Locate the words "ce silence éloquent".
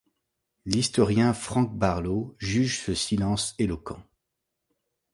2.81-4.01